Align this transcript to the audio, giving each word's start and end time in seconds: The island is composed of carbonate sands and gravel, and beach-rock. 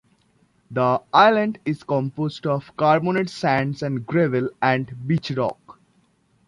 The 0.71 0.99
island 1.13 1.59
is 1.63 1.83
composed 1.83 2.47
of 2.47 2.75
carbonate 2.75 3.29
sands 3.29 3.83
and 3.83 4.03
gravel, 4.03 4.49
and 4.59 4.95
beach-rock. 5.07 5.77